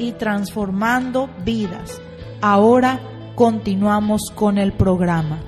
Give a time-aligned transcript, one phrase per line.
[0.00, 2.00] y transformando vidas.
[2.40, 2.98] Ahora
[3.34, 5.38] continuamos con el programa.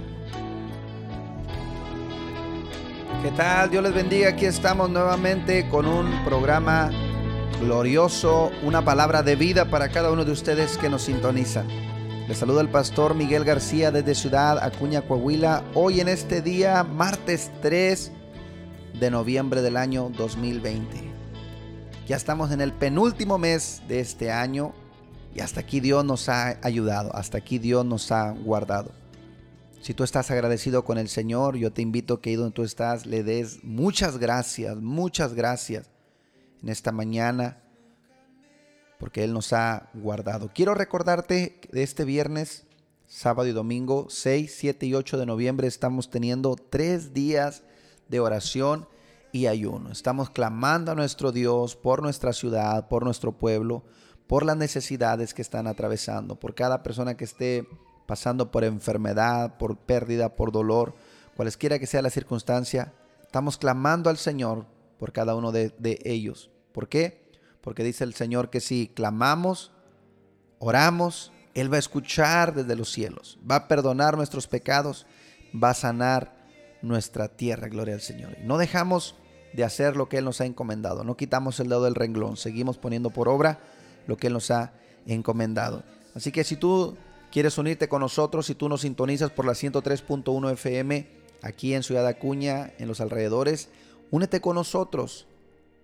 [3.23, 3.71] ¿Qué tal?
[3.71, 4.29] Dios les bendiga.
[4.29, 6.91] Aquí estamos nuevamente con un programa
[7.61, 11.67] glorioso, una palabra de vida para cada uno de ustedes que nos sintonizan.
[12.29, 15.63] Les saluda el pastor Miguel García desde Ciudad Acuña, Coahuila.
[15.75, 18.13] Hoy en este día, martes 3
[19.01, 21.12] de noviembre del año 2020.
[22.09, 24.73] Ya estamos en el penúltimo mes de este año
[25.37, 28.91] y hasta aquí Dios nos ha ayudado, hasta aquí Dios nos ha guardado.
[29.81, 33.07] Si tú estás agradecido con el Señor, yo te invito que ahí donde tú estás
[33.07, 35.91] le des muchas gracias, muchas gracias
[36.61, 37.63] en esta mañana
[38.99, 40.51] porque Él nos ha guardado.
[40.53, 42.65] Quiero recordarte de este viernes,
[43.07, 47.63] sábado y domingo, 6, 7 y 8 de noviembre, estamos teniendo tres días
[48.09, 48.89] de oración
[49.33, 49.91] y ayuno.
[49.91, 53.83] Estamos clamando a nuestro Dios por nuestra ciudad, por nuestro pueblo,
[54.27, 57.67] por las necesidades que están atravesando, por cada persona que esté
[58.07, 60.95] pasando por enfermedad, por pérdida, por dolor,
[61.35, 62.93] cualesquiera que sea la circunstancia,
[63.23, 64.67] estamos clamando al Señor
[64.99, 66.51] por cada uno de, de ellos.
[66.73, 67.31] ¿Por qué?
[67.63, 69.73] Porque dice el Señor que si clamamos,
[70.59, 75.07] oramos, Él va a escuchar desde los cielos, va a perdonar nuestros pecados,
[75.55, 76.43] va a sanar
[76.83, 78.37] nuestra tierra, gloria al Señor.
[78.43, 79.15] no dejamos
[79.53, 82.79] de hacer lo que Él nos ha encomendado, no quitamos el dedo del renglón, seguimos
[82.79, 83.61] poniendo por obra
[84.07, 84.73] lo que Él nos ha
[85.07, 85.83] encomendado.
[86.15, 86.97] Así que si tú
[87.31, 91.09] quieres unirte con nosotros, si tú nos sintonizas por la 103.1 FM
[91.43, 93.69] aquí en Ciudad Acuña, en los alrededores,
[94.11, 95.27] únete con nosotros.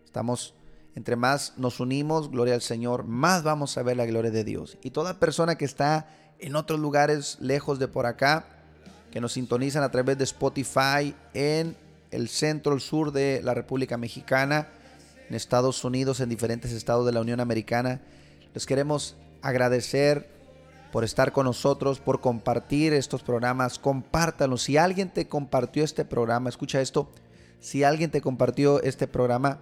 [0.05, 0.55] Estamos,
[0.95, 4.79] entre más nos unimos, gloria al Señor, más vamos a ver la gloria de Dios.
[4.83, 6.09] Y toda persona que está
[6.39, 8.47] en otros lugares lejos de por acá,
[9.11, 11.77] que nos sintonizan a través de Spotify en
[12.11, 14.69] el centro, el sur de la República Mexicana,
[15.29, 18.01] en Estados Unidos, en diferentes estados de la Unión Americana,
[18.55, 20.29] les queremos agradecer
[20.91, 23.79] por estar con nosotros, por compartir estos programas.
[23.79, 24.63] Compártalos.
[24.63, 27.11] Si alguien te compartió este programa, escucha esto.
[27.61, 29.59] Si alguien te compartió este programa,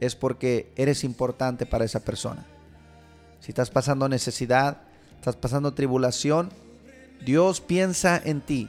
[0.00, 2.46] es porque eres importante para esa persona.
[3.40, 4.82] Si estás pasando necesidad,
[5.16, 6.50] estás pasando tribulación,
[7.24, 8.68] Dios piensa en ti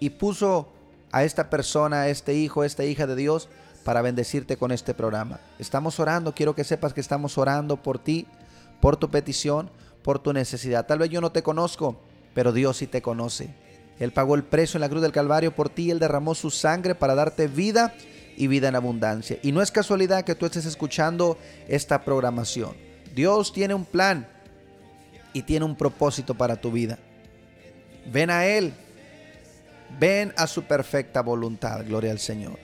[0.00, 0.72] y puso
[1.12, 3.48] a esta persona, a este hijo, a esta hija de Dios
[3.84, 5.38] para bendecirte con este programa.
[5.58, 8.26] Estamos orando, quiero que sepas que estamos orando por ti,
[8.80, 9.70] por tu petición,
[10.02, 10.86] por tu necesidad.
[10.86, 12.00] Tal vez yo no te conozco,
[12.34, 13.54] pero Dios sí te conoce.
[13.98, 16.94] Él pagó el precio en la cruz del Calvario por ti, Él derramó su sangre
[16.94, 17.94] para darte vida
[18.36, 19.38] y vida en abundancia.
[19.42, 21.38] Y no es casualidad que tú estés escuchando
[21.68, 22.76] esta programación.
[23.14, 24.28] Dios tiene un plan
[25.32, 26.98] y tiene un propósito para tu vida.
[28.12, 28.74] Ven a Él,
[29.98, 32.58] ven a su perfecta voluntad, gloria al Señor.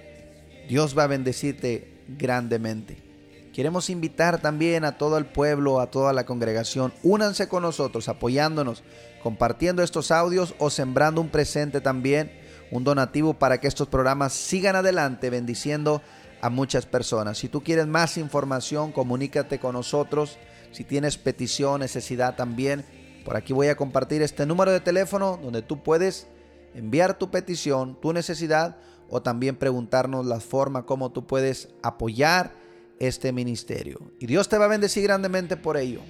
[0.69, 3.13] Dios va a bendecirte grandemente.
[3.53, 8.83] Queremos invitar también a todo el pueblo, a toda la congregación, únanse con nosotros apoyándonos,
[9.23, 12.33] compartiendo estos audios o sembrando un presente también,
[12.71, 16.01] un donativo para que estos programas sigan adelante bendiciendo
[16.41, 17.39] a muchas personas.
[17.39, 20.39] Si tú quieres más información, comunícate con nosotros.
[20.73, 22.87] Si tienes petición, necesidad también,
[23.25, 26.27] por aquí voy a compartir este número de teléfono donde tú puedes
[26.75, 28.77] enviar tu petición, tu necesidad
[29.09, 32.55] o también preguntarnos la forma como tú puedes apoyar
[32.99, 34.01] este ministerio.
[34.19, 36.01] Y Dios te va a bendecir grandemente por ello.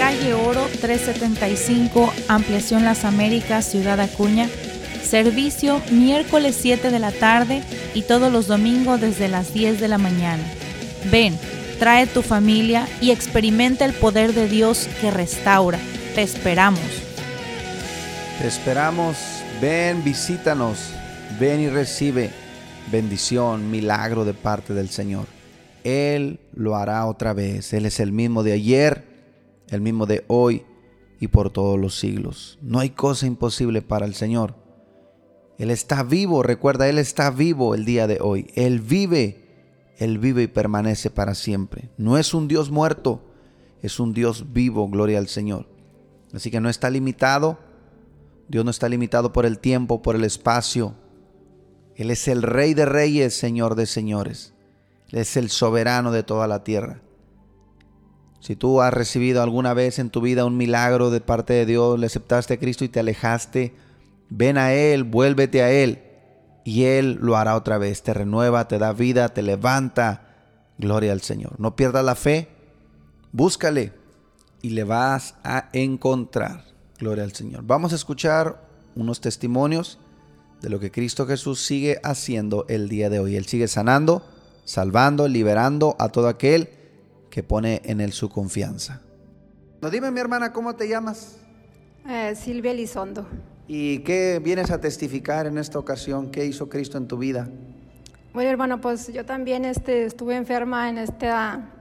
[0.05, 4.51] Calle Oro 375, Ampliación Las Américas, Ciudad Acuña.
[5.03, 7.63] Servicio miércoles 7 de la tarde
[7.95, 10.43] y todos los domingos desde las 10 de la mañana.
[11.11, 11.39] Ven,
[11.79, 15.79] trae tu familia y experimenta el poder de Dios que restaura.
[16.15, 16.83] Te esperamos.
[18.39, 19.17] Te esperamos.
[19.59, 20.91] Ven, visítanos.
[21.41, 22.29] Ven y recibe
[22.93, 25.25] bendición, milagro de parte del Señor.
[25.83, 27.73] Él lo hará otra vez.
[27.73, 29.14] Él es el mismo de ayer,
[29.69, 30.65] el mismo de hoy
[31.21, 32.59] y por todos los siglos.
[32.63, 34.55] No hay cosa imposible para el Señor.
[35.59, 38.51] Él está vivo, recuerda, Él está vivo el día de hoy.
[38.55, 39.45] Él vive,
[39.99, 41.91] Él vive y permanece para siempre.
[41.97, 43.23] No es un Dios muerto,
[43.83, 45.67] es un Dios vivo, gloria al Señor.
[46.33, 47.59] Así que no está limitado.
[48.49, 50.95] Dios no está limitado por el tiempo, por el espacio.
[51.95, 54.53] Él es el Rey de Reyes, Señor de Señores.
[55.11, 57.01] Él es el soberano de toda la tierra.
[58.45, 61.99] Si tú has recibido alguna vez en tu vida un milagro de parte de Dios,
[61.99, 63.75] le aceptaste a Cristo y te alejaste,
[64.29, 66.03] ven a Él, vuélvete a Él
[66.63, 68.03] y Él lo hará otra vez.
[68.03, 70.27] Te renueva, te da vida, te levanta.
[70.77, 71.59] Gloria al Señor.
[71.59, 72.49] No pierdas la fe,
[73.33, 73.95] búscale
[74.61, 76.67] y le vas a encontrar.
[76.99, 77.65] Gloria al Señor.
[77.65, 78.61] Vamos a escuchar
[78.95, 79.99] unos testimonios
[80.61, 83.37] de lo que Cristo Jesús sigue haciendo el día de hoy.
[83.37, 84.23] Él sigue sanando,
[84.67, 86.84] salvando, liberando a todo aquel
[87.35, 89.01] que pone en él su confianza.
[89.83, 91.37] No, dime mi hermana, ¿cómo te llamas?
[92.09, 93.27] Eh, Silvia Elizondo.
[93.67, 96.31] ¿Y qué vienes a testificar en esta ocasión?
[96.31, 97.49] ¿Qué hizo Cristo en tu vida?
[98.33, 101.73] Bueno, hermano, pues yo también este, estuve enferma en esta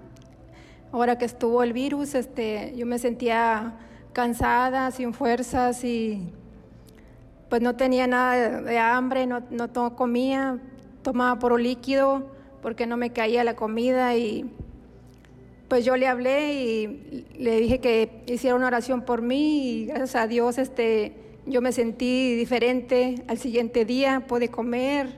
[0.92, 2.16] hora que estuvo el virus.
[2.16, 3.78] Este, yo me sentía
[4.12, 6.34] cansada, sin fuerzas y
[7.50, 10.58] pues no tenía nada de hambre, no, no comía,
[11.04, 12.26] tomaba puro líquido
[12.64, 14.52] porque no me caía la comida y
[15.74, 20.15] pues yo le hablé y le dije que hiciera una oración por mí y gracias
[20.15, 21.13] a Dios este
[21.48, 25.18] yo me sentí diferente al siguiente día, pude comer,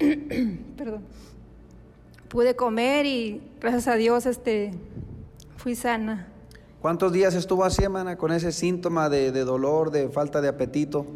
[0.76, 1.04] perdón,
[2.26, 4.72] pude comer y gracias a Dios este,
[5.56, 6.32] fui sana.
[6.82, 11.06] ¿Cuántos días estuvo así, hermana, con ese síntoma de, dolor, de falta de apetito?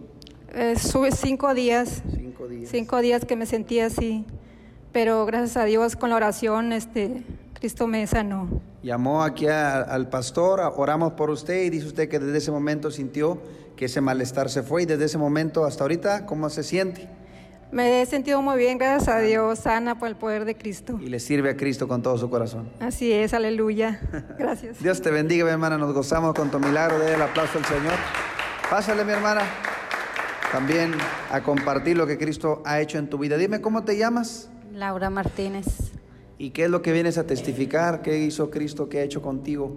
[0.54, 2.04] Eh, sube cinco días.
[2.14, 2.70] Cinco días.
[2.70, 4.24] Cinco días que me sentía así.
[4.92, 7.24] Pero gracias a Dios con la oración, este,
[7.60, 8.48] Cristo me sanó.
[8.82, 13.38] Llamó aquí al pastor, oramos por usted y dice usted que desde ese momento sintió
[13.76, 17.06] que ese malestar se fue y desde ese momento hasta ahorita, ¿cómo se siente?
[17.70, 20.98] Me he sentido muy bien, gracias a Dios, sana por el poder de Cristo.
[21.02, 22.70] Y le sirve a Cristo con todo su corazón.
[22.80, 24.00] Así es, aleluya.
[24.38, 24.78] Gracias.
[24.82, 27.94] Dios te bendiga, mi hermana, nos gozamos con tu milagro, dé el aplauso al Señor.
[28.70, 29.42] Pásale, mi hermana,
[30.50, 30.94] también
[31.30, 33.36] a compartir lo que Cristo ha hecho en tu vida.
[33.36, 34.48] Dime, ¿cómo te llamas?
[34.72, 35.89] Laura Martínez.
[36.40, 38.00] ¿Y qué es lo que vienes a testificar?
[38.00, 38.88] ¿Qué hizo Cristo?
[38.88, 39.76] ¿Qué ha hecho contigo?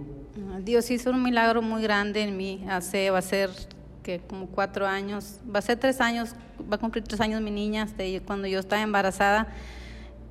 [0.62, 2.64] Dios hizo un milagro muy grande en mí.
[2.66, 3.50] Hace, va a ser
[4.02, 7.50] que como cuatro años, va a ser tres años, va a cumplir tres años mi
[7.50, 7.86] niña,
[8.24, 9.48] cuando yo estaba embarazada,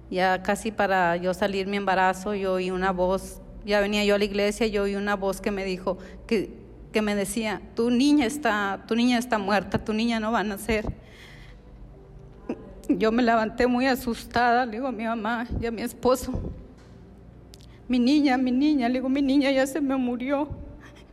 [0.09, 4.17] ya casi para yo salir mi embarazo, yo oí una voz, ya venía yo a
[4.17, 6.49] la iglesia, yo oí una voz que me dijo, que,
[6.91, 10.43] que me decía, tu niña está, tu niña está muerta, tu niña no va a
[10.43, 10.91] nacer.
[12.89, 16.53] Yo me levanté muy asustada, le digo a mi mamá y a mi esposo,
[17.87, 20.49] mi niña, mi niña, le digo, mi niña ya se me murió.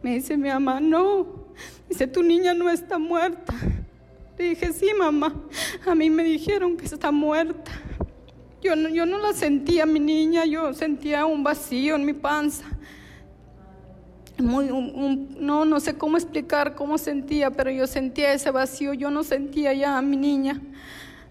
[0.03, 1.41] Me dice mi mamá, no,
[1.89, 3.53] Dice, tu niña no está muerta.
[4.39, 5.35] Le dije, sí, mamá.
[5.87, 7.73] A mí me dijeron que está muerta.
[8.63, 12.65] Yo no, yo no la sentía, mi niña, yo sentía un vacío en mi panza.
[14.39, 14.69] Muy,
[15.39, 19.73] no, no sé cómo explicar cómo sentía, pero yo sentía ese vacío, yo no sentía
[19.73, 20.61] ya a mi niña.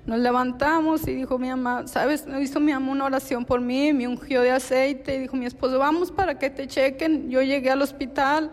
[0.09, 2.25] Nos levantamos y dijo mi mamá, ¿sabes?
[2.41, 5.77] Hizo mi mamá una oración por mí, me ungió de aceite y dijo mi esposo,
[5.77, 7.29] vamos para que te chequen.
[7.29, 8.51] Yo llegué al hospital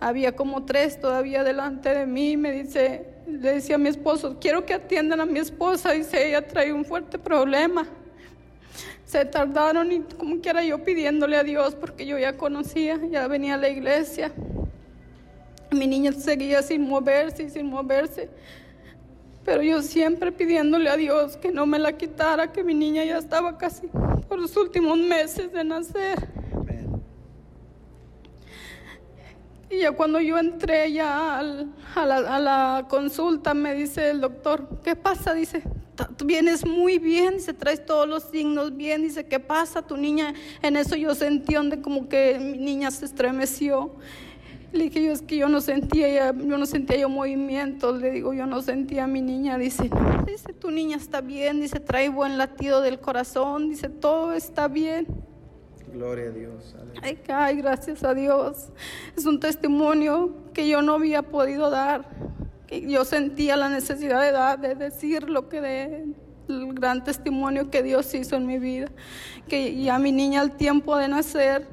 [0.00, 2.36] había como tres todavía delante de mí.
[2.36, 5.92] Me dice, le decía a mi esposo, quiero que atiendan a mi esposa.
[5.92, 7.86] Dice, ella trae un fuerte problema.
[9.04, 13.54] Se tardaron y como quiera yo pidiéndole a Dios porque yo ya conocía, ya venía
[13.54, 14.32] a la iglesia.
[15.70, 18.28] Mi niña seguía sin moverse y sin moverse.
[19.48, 23.16] Pero yo siempre pidiéndole a Dios que no me la quitara, que mi niña ya
[23.16, 23.86] estaba casi
[24.28, 26.28] por los últimos meses de nacer.
[29.70, 34.68] Y ya cuando yo entré ya a, la, a, la, consulta, me dice el doctor,
[34.84, 35.32] ¿qué pasa?
[35.32, 35.62] Dice,
[36.18, 39.80] tú vienes muy bien, dice, traes todos los signos bien, dice, ¿qué pasa?
[39.80, 43.96] Tu niña, en eso yo sentí donde como que mi niña se estremeció.
[44.72, 48.34] Le dije yo, es que yo no sentía, yo no sentía yo movimientos, le digo,
[48.34, 52.10] yo no sentía a mi niña, dice, no, dice, tu niña está bien, dice, trae
[52.10, 55.06] buen latido del corazón, dice, todo está bien.
[55.92, 56.76] Gloria a Dios.
[57.02, 58.68] Ay, ay, gracias a Dios.
[59.16, 62.06] Es un testimonio que yo no había podido dar.
[62.66, 66.06] Que yo sentía la necesidad de dar, de decir lo que de
[66.48, 68.90] el gran testimonio que Dios hizo en mi vida.
[69.48, 71.66] Que ya mi niña al tiempo de nacer,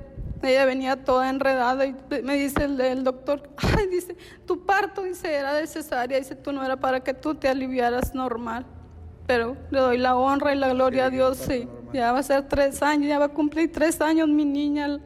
[0.45, 5.33] ella venía toda enredada y me dice el, el doctor, ay, dice, tu parto, dice,
[5.33, 8.65] era de cesárea, dice, tú no era para que tú te aliviaras normal.
[9.27, 11.67] Pero le doy la honra y la gloria a Dios, sí.
[11.93, 14.99] Ya va a ser tres años, ya va a cumplir tres años mi niña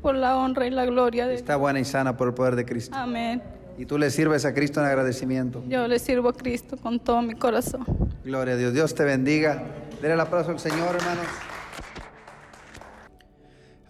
[0.00, 2.64] por la honra y la gloria de Está buena y sana por el poder de
[2.64, 2.96] Cristo.
[2.96, 3.42] Amén.
[3.78, 5.62] Y tú le sirves a Cristo en agradecimiento.
[5.68, 7.86] Yo le sirvo a Cristo con todo mi corazón.
[8.24, 8.74] Gloria a Dios.
[8.74, 9.62] Dios te bendiga.
[10.00, 11.26] Dele el aplauso al Señor, hermanos.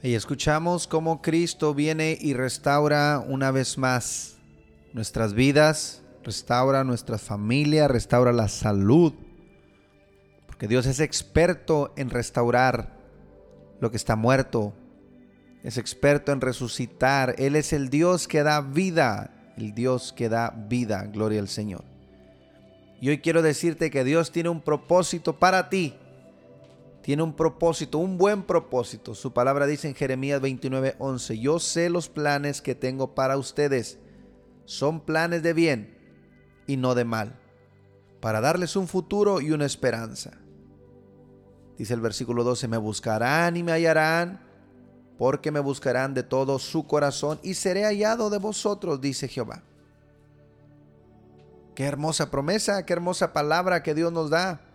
[0.04, 4.34] Y escuchamos cómo Cristo viene y restaura una vez más
[4.92, 9.12] nuestras vidas, restaura nuestra familia, restaura la salud.
[10.48, 12.98] Porque Dios es experto en restaurar
[13.78, 14.74] lo que está muerto.
[15.62, 17.36] Es experto en resucitar.
[17.38, 19.30] Él es el Dios que da vida.
[19.56, 21.04] El Dios que da vida.
[21.04, 21.84] Gloria al Señor.
[23.00, 25.94] Y hoy quiero decirte que Dios tiene un propósito para ti
[27.02, 29.14] tiene un propósito, un buen propósito.
[29.14, 33.98] Su palabra dice en Jeremías 29, 11, yo sé los planes que tengo para ustedes.
[34.64, 35.98] Son planes de bien
[36.68, 37.40] y no de mal,
[38.20, 40.30] para darles un futuro y una esperanza.
[41.76, 44.40] Dice el versículo 12, me buscarán y me hallarán,
[45.18, 49.64] porque me buscarán de todo su corazón y seré hallado de vosotros, dice Jehová.
[51.74, 54.71] Qué hermosa promesa, qué hermosa palabra que Dios nos da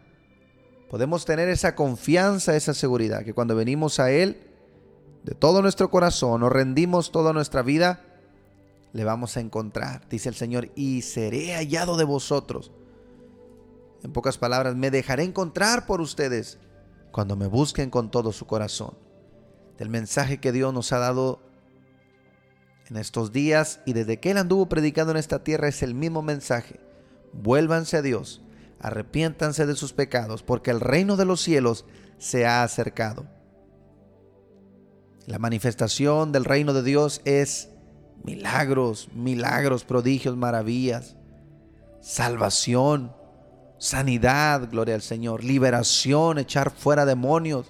[0.89, 4.41] podemos tener esa confianza, esa seguridad, que cuando venimos a Él,
[5.23, 8.02] de todo nuestro corazón, nos rendimos toda nuestra vida,
[8.93, 12.71] le vamos a encontrar, dice el Señor, y seré hallado de vosotros.
[14.04, 16.58] En pocas palabras, me dejaré encontrar por ustedes
[17.12, 18.93] cuando me busquen con todo su corazón.
[19.78, 21.41] Del mensaje que Dios nos ha dado
[22.89, 26.21] en estos días y desde que Él anduvo predicando en esta tierra es el mismo
[26.21, 26.80] mensaje.
[27.34, 28.41] Vuélvanse a Dios
[28.80, 31.86] arrepiéntanse de sus pecados, porque el reino de los cielos
[32.18, 33.26] se ha acercado.
[35.26, 37.70] La manifestación del reino de Dios es
[38.24, 41.16] milagros, milagros, prodigios, maravillas,
[42.02, 43.13] salvación,
[43.78, 47.68] sanidad, gloria al Señor, liberación, echar fuera demonios,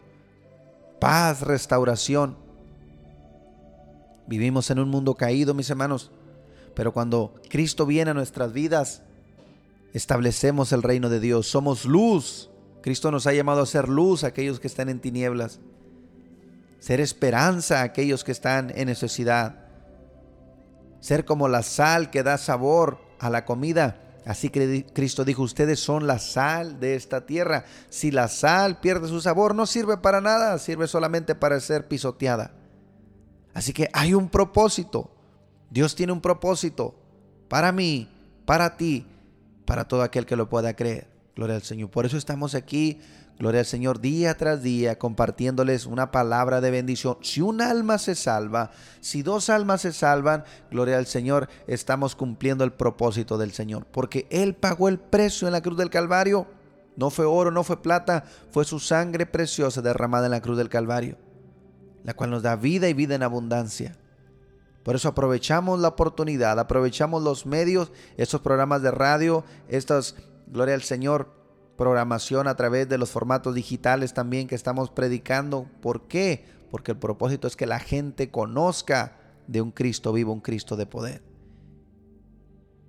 [1.00, 2.38] paz, restauración.
[4.28, 6.12] Vivimos en un mundo caído, mis hermanos,
[6.76, 9.02] pero cuando Cristo viene a nuestras vidas,
[9.98, 11.48] establecemos el reino de Dios.
[11.48, 12.50] Somos luz.
[12.82, 15.60] Cristo nos ha llamado a ser luz a aquellos que están en tinieblas.
[16.80, 19.66] Ser esperanza a aquellos que están en necesidad.
[21.02, 24.00] Ser como la sal que da sabor a la comida.
[24.26, 27.66] Así que Cristo dijo, ustedes son la sal de esta tierra.
[27.90, 32.52] Si la sal pierde su sabor, no sirve para nada, sirve solamente para ser pisoteada.
[33.54, 35.10] Así que hay un propósito.
[35.72, 36.94] Dios tiene un propósito
[37.48, 38.10] para mí,
[38.46, 39.06] para ti
[39.67, 41.08] para todo aquel que lo pueda creer.
[41.36, 41.91] Gloria al Señor.
[41.91, 42.99] Por eso estamos aquí,
[43.38, 47.17] gloria al Señor, día tras día, compartiéndoles una palabra de bendición.
[47.21, 52.63] Si un alma se salva, si dos almas se salvan, gloria al Señor, estamos cumpliendo
[52.63, 53.86] el propósito del Señor.
[53.86, 56.47] Porque Él pagó el precio en la cruz del Calvario.
[56.95, 60.69] No fue oro, no fue plata, fue su sangre preciosa derramada en la cruz del
[60.69, 61.17] Calvario,
[62.03, 63.95] la cual nos da vida y vida en abundancia.
[64.88, 70.15] Por eso aprovechamos la oportunidad, aprovechamos los medios, estos programas de radio, estas,
[70.47, 71.28] gloria al Señor,
[71.76, 75.67] programación a través de los formatos digitales también que estamos predicando.
[75.82, 76.45] ¿Por qué?
[76.71, 80.86] Porque el propósito es que la gente conozca de un Cristo vivo, un Cristo de
[80.86, 81.21] poder.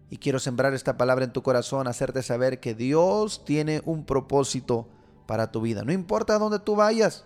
[0.08, 4.87] Y quiero sembrar esta palabra en tu corazón, hacerte saber que Dios tiene un propósito
[5.26, 5.82] para tu vida.
[5.82, 7.24] No importa dónde tú vayas,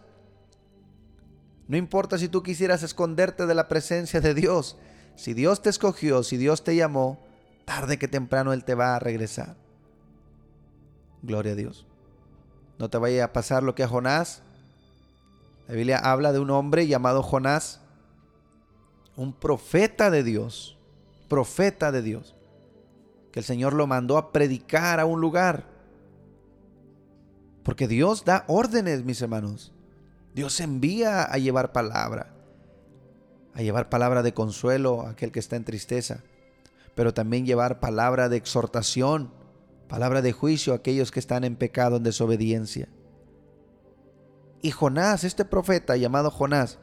[1.68, 4.77] no importa si tú quisieras esconderte de la presencia de Dios.
[5.16, 7.25] Si Dios te escogió, si Dios te llamó,
[7.64, 9.57] tarde que temprano Él te va a regresar.
[11.22, 11.87] Gloria a Dios.
[12.79, 14.42] No te vaya a pasar lo que a Jonás.
[15.68, 17.81] La Biblia habla de un hombre llamado Jonás,
[19.16, 20.77] un profeta de Dios,
[21.29, 22.35] profeta de Dios,
[23.31, 25.66] que el Señor lo mandó a predicar a un lugar.
[27.62, 29.72] Porque Dios da órdenes, mis hermanos.
[30.35, 32.35] Dios envía a llevar palabra,
[33.55, 36.23] a llevar palabra de consuelo a aquel que está en tristeza,
[36.95, 39.33] pero también llevar palabra de exhortación,
[39.88, 42.88] palabra de juicio a aquellos que están en pecado, en desobediencia.
[44.62, 46.79] Y Jonás, este profeta llamado Jonás,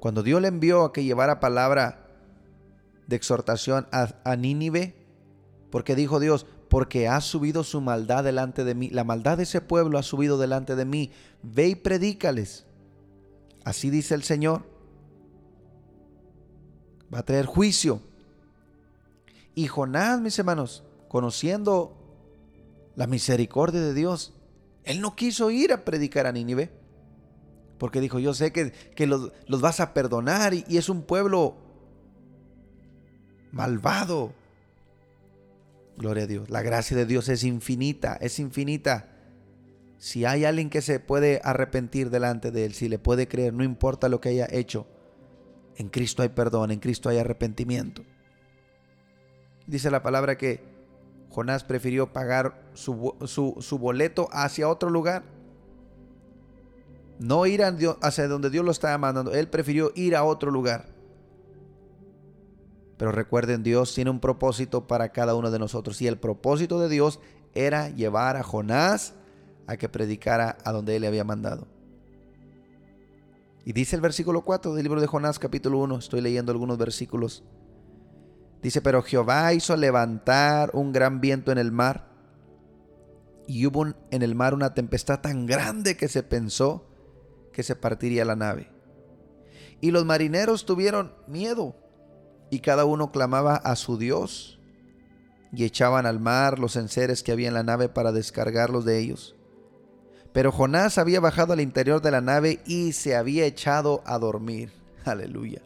[0.00, 2.06] cuando Dios le envió a que llevara palabra
[3.06, 4.94] de exhortación a, Nínive,
[5.70, 8.90] porque dijo Dios, porque ha subido su maldad delante de mí.
[8.90, 11.12] La maldad de ese pueblo ha subido delante de mí.
[11.42, 12.66] Ve y predícales.
[13.64, 14.62] Así dice el Señor.
[17.12, 18.02] Va a traer juicio.
[19.54, 21.96] Y Jonás, mis hermanos, conociendo
[22.96, 24.34] la misericordia de Dios,
[24.84, 26.70] él no quiso ir a predicar a Nínive.
[27.78, 31.56] Porque dijo, yo sé que, los, los, vas a perdonar y es un pueblo
[33.52, 34.32] malvado.
[35.96, 36.50] Gloria a Dios.
[36.50, 39.08] La gracia de Dios es infinita, es infinita.
[39.98, 43.64] Si hay alguien que se puede arrepentir delante de Él, si le puede creer, no
[43.64, 44.86] importa lo que haya hecho,
[45.76, 48.02] en Cristo hay perdón, en Cristo hay arrepentimiento.
[49.66, 50.62] Dice la palabra que
[51.30, 55.24] Jonás prefirió pagar su, boleto hacia otro lugar.
[57.18, 59.32] No ir hacia donde Dios lo estaba mandando.
[59.32, 60.95] Él prefirió ir a otro lugar.
[62.96, 66.00] Pero recuerden, Dios tiene un propósito para cada uno de nosotros.
[66.00, 67.20] Y el propósito de Dios
[67.54, 69.14] era llevar a Jonás
[69.66, 71.66] a que predicara a donde él le había mandado.
[73.64, 77.42] Y dice el versículo 4 del libro de Jonás capítulo 1, estoy leyendo algunos versículos.
[78.62, 82.08] Dice, pero Jehová hizo levantar un gran viento en el mar
[83.46, 86.86] y hubo en el mar una tempestad tan grande que se pensó
[87.52, 88.70] que se partiría la nave.
[89.80, 91.74] Y los marineros tuvieron miedo
[92.50, 94.58] y cada uno clamaba a su Dios
[95.52, 99.34] y echaban al mar los enseres que había en la nave para descargarlos de ellos.
[100.32, 104.70] Pero Jonás había bajado al interior de la nave y se había echado a dormir.
[105.04, 105.62] Aleluya.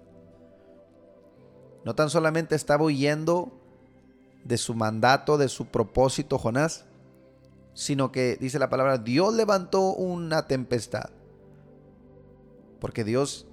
[1.85, 3.53] No tan solamente estaba huyendo
[4.45, 6.85] de su mandato, de su propósito Jonás,
[7.75, 11.11] sino que dice la palabra, Dios levantó una tempestad.
[12.79, 13.47] Porque Dios,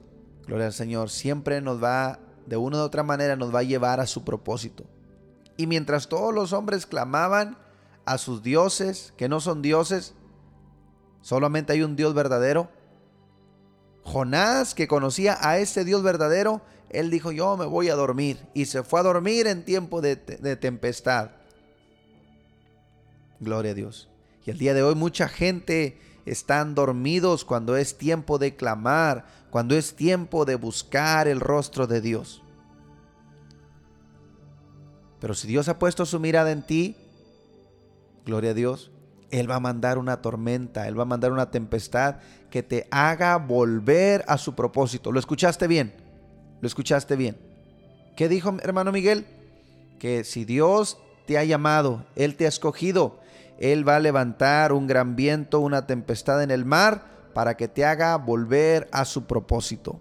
[0.46, 4.00] gloria al Señor, siempre nos va, de una u otra manera, nos va a llevar
[4.00, 4.86] a su propósito.
[5.56, 7.58] Y mientras todos los hombres clamaban
[8.06, 10.16] a sus dioses, que no son dioses,
[11.28, 12.70] Solamente hay un Dios verdadero.
[14.04, 18.48] Jonás, que conocía a ese Dios verdadero, él dijo, yo me voy a dormir.
[18.54, 21.32] Y se fue a dormir en tiempo de, tempestad.
[23.42, 24.08] Gloria a Dios.
[24.46, 29.76] Y el día de hoy mucha gente están dormidos cuando es tiempo de clamar, cuando
[29.76, 32.44] es tiempo de buscar el rostro de Dios.
[35.20, 36.96] Pero si Dios ha puesto su mirada en ti,
[38.26, 38.92] gloria a Dios,
[39.32, 42.18] él va a mandar una tormenta, Él va a mandar una tempestad
[42.50, 45.12] que te haga volver a su propósito.
[45.12, 45.94] ¿Lo escuchaste bien?
[46.62, 47.38] ¿Lo escuchaste bien?
[48.16, 49.26] ¿Qué dijo hermano Miguel?
[50.00, 53.20] Que si Dios te ha llamado, Él te ha escogido,
[53.58, 57.86] Él va a levantar un gran viento, una tempestad en el mar para que te
[57.86, 60.00] haga volver a su propósito.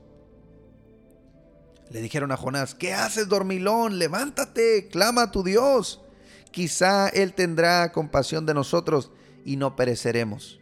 [1.91, 3.99] Le dijeron a Jonás, ¿qué haces dormilón?
[3.99, 6.03] Levántate, clama a tu Dios.
[6.51, 9.11] Quizá Él tendrá compasión de nosotros
[9.45, 10.61] y no pereceremos.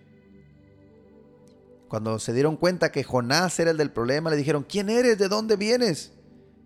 [1.89, 5.17] Cuando se dieron cuenta que Jonás era el del problema, le dijeron, ¿quién eres?
[5.17, 6.13] ¿De dónde vienes?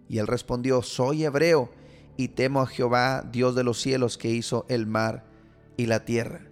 [0.09, 1.71] Y él respondió, soy hebreo
[2.17, 5.28] y temo a Jehová, Dios de los cielos, que hizo el mar
[5.79, 6.43] y la tierra.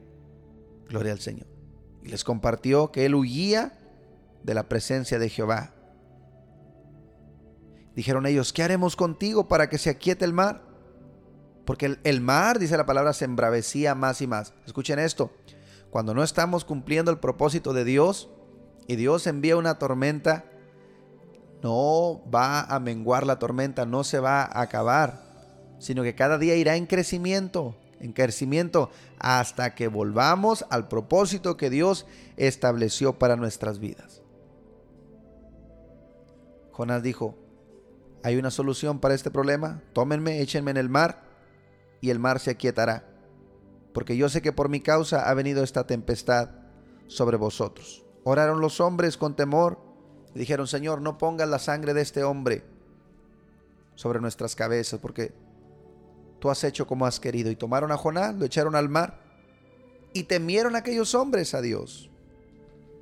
[0.89, 1.49] Gloria al Señor.
[2.03, 3.79] Y les compartió que él huía
[4.43, 5.75] de la presencia de Jehová.
[7.95, 10.63] Dijeron ellos, ¿qué haremos contigo para que se aquiete el mar?
[11.67, 14.55] Porque el, mar, dice la palabra, se embravecía más y más.
[14.65, 15.33] Escuchen esto.
[15.91, 18.31] Cuando no estamos cumpliendo el propósito de Dios
[18.87, 20.45] y Dios envía una tormenta,
[21.63, 25.23] no va a menguar la tormenta, no se va a acabar,
[25.81, 31.71] sino que cada día irá en crecimiento, en crecimiento, hasta que volvamos al propósito que
[31.71, 32.07] Dios
[32.37, 34.23] estableció para nuestras vidas.
[36.73, 37.37] Jonás dijo,
[38.23, 41.25] hay una solución para este problema, tómenme, échenme en el mar
[42.01, 43.17] y el mar se aquietará
[43.97, 46.51] porque yo sé que por mi causa ha venido esta tempestad
[47.07, 48.05] sobre vosotros.
[48.25, 49.79] Oraron los hombres con temor
[50.35, 52.63] dijeron, Señor, no pongas la sangre de este hombre
[53.95, 55.33] sobre nuestras cabezas, porque
[56.39, 57.51] tú has hecho como has querido.
[57.51, 59.21] Y tomaron a Jonás, lo echaron al mar
[60.13, 62.11] y temieron aquellos hombres a Dios.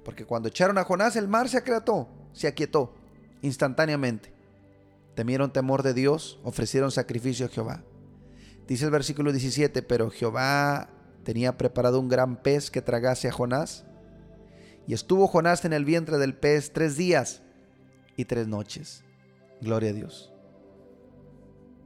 [0.05, 2.93] Porque cuando echaron a Jonás, el mar se aquietó, se aquietó
[3.43, 4.33] instantáneamente.
[5.15, 7.85] Temieron temor de Dios, ofrecieron sacrificio a Jehová.
[8.67, 10.89] Dice el versículo 17, pero Jehová
[11.23, 13.85] tenía preparado un gran pez que tragase a Jonás.
[14.87, 17.43] Y estuvo Jonás en el vientre del pez tres días
[18.17, 19.05] y tres noches.
[19.61, 20.33] Gloria a Dios.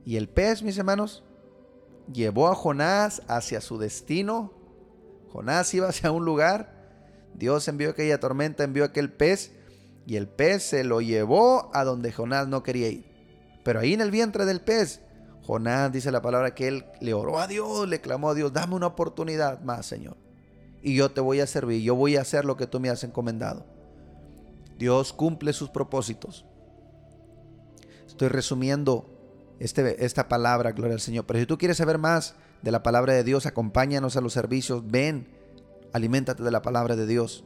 [0.05, 1.23] Y el pez, mis hermanos,
[2.13, 4.53] llevó a Jonás hacia su destino.
[5.33, 6.73] Jonás iba hacia un lugar.
[7.35, 9.53] Dios envió aquella tormenta, envió aquel pez.
[10.07, 13.05] Y el pez se lo llevó a donde Jonás no quería ir.
[13.65, 15.01] Pero ahí en el vientre del pez
[15.49, 18.75] Jonás dice la palabra que él le oró a Dios, le clamó a Dios, dame
[18.75, 20.19] una oportunidad más, Señor.
[20.83, 23.03] Y yo te voy a servir, yo voy a hacer lo que tú me has
[23.03, 23.65] encomendado.
[24.77, 26.45] Dios cumple sus propósitos.
[28.07, 29.07] Estoy resumiendo
[29.59, 31.27] este, esta palabra, gloria al Señor.
[31.27, 34.83] Pero si tú quieres saber más de la palabra de Dios, acompáñanos a los servicios,
[34.91, 35.27] ven,
[35.93, 37.45] aliméntate de la palabra de Dios.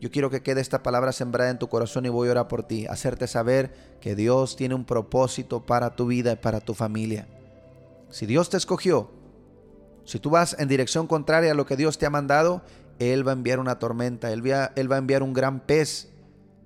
[0.00, 2.64] Yo quiero que quede esta palabra sembrada en tu corazón y voy a orar por
[2.64, 7.28] ti, hacerte saber que Dios tiene un propósito para tu vida y para tu familia.
[8.10, 9.10] Si Dios te escogió,
[10.04, 12.62] si tú vas en dirección contraria a lo que Dios te ha mandado,
[12.98, 16.08] Él va a enviar una tormenta, Él va, Él va a enviar un gran pez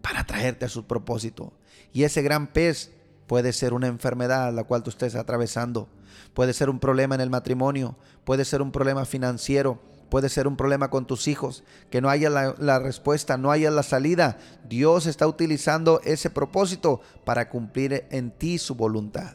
[0.01, 1.53] para traerte a su propósito.
[1.93, 2.96] Y ese gran pez
[3.27, 5.89] puede ser una enfermedad la cual tú estés atravesando,
[6.35, 10.57] puede ser un problema en el matrimonio, puede ser un problema financiero, Puede ser un
[10.57, 14.39] problema con tus hijos, que no haya la, respuesta, no haya la salida.
[14.69, 19.35] Dios está utilizando ese propósito para cumplir en ti su voluntad.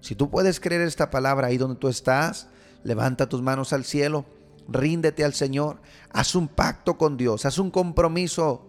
[0.00, 2.46] Si tú puedes creer esta palabra ahí donde tú estás,
[2.84, 4.24] levanta tus manos al cielo,
[4.68, 8.64] ríndete al Señor, haz un pacto con Dios, haz un compromiso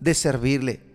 [0.00, 0.93] de servirle.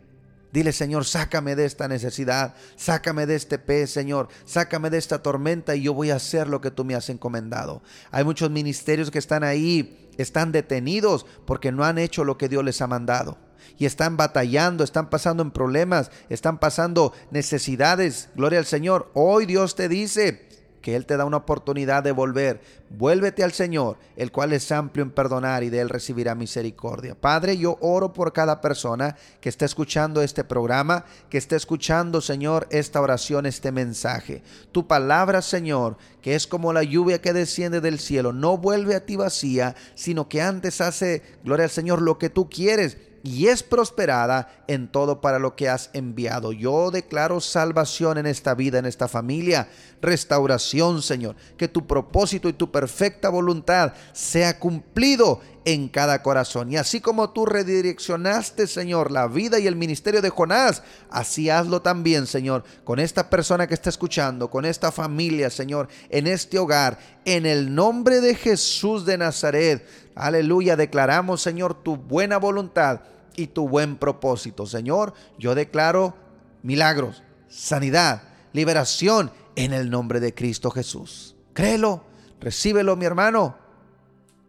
[0.51, 5.75] Dile, Señor, sácame de esta necesidad, sácame de este pez, Señor, sácame de esta tormenta
[5.75, 7.83] y yo voy a hacer lo que tú me has encomendado.
[8.09, 12.63] Hay muchos ministerios que están ahí, están detenidos porque no han hecho lo que Dios
[12.63, 13.37] les ha mandado.
[13.77, 18.29] Y están batallando, están pasando en problemas, están pasando necesidades.
[18.35, 19.11] Gloria al Señor.
[19.13, 20.48] Hoy Dios te dice,
[20.81, 22.61] que Él te da una oportunidad de volver.
[22.89, 27.15] Vuélvete al Señor, el cual es amplio en perdonar y de Él recibirá misericordia.
[27.15, 32.67] Padre, yo oro por cada persona que esté escuchando este programa, que esté escuchando, Señor,
[32.69, 34.41] esta oración, este mensaje.
[34.71, 39.05] Tu palabra, Señor, que es como la lluvia que desciende del cielo, no vuelve a
[39.05, 43.63] ti vacía, sino que antes hace, gloria al Señor, lo que tú quieres y es
[43.63, 46.51] prosperada en todo para lo que has enviado.
[46.51, 49.69] Yo declaro salvación en esta vida, en esta familia,
[50.01, 55.41] restauración, Señor, que tu propósito y tu perfecta voluntad sea cumplido
[55.73, 56.71] en cada corazón.
[56.71, 61.83] Y así como tú redireccionaste, Señor, la vida y el ministerio de Jonás, así hazlo
[61.83, 66.97] también, Señor, con esta persona que está escuchando, con esta familia, Señor, en este hogar,
[67.23, 69.87] en el nombre de Jesús de Nazaret.
[70.15, 73.01] Aleluya, declaramos, Señor, tu buena voluntad
[73.35, 74.65] y tu buen propósito.
[74.65, 76.15] Señor, yo declaro
[76.63, 81.35] milagros, sanidad, liberación en el nombre de Cristo Jesús.
[81.53, 82.05] Créelo,
[82.39, 83.55] recíbelo, mi hermano.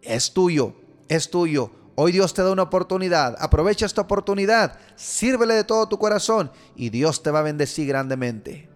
[0.00, 0.76] Es tuyo,
[1.10, 1.70] es tuyo.
[1.96, 3.36] Hoy Dios te da una oportunidad.
[3.38, 4.78] Aprovecha esta oportunidad.
[4.96, 8.70] Sírvele de todo tu corazón y Dios te va a bendecir grandemente.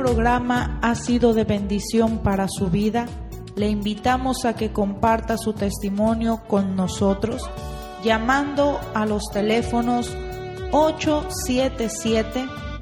[0.00, 3.06] programa ha sido de bendición para su vida,
[3.54, 7.48] le invitamos a que comparta su testimonio con nosotros
[8.02, 10.10] llamando a los teléfonos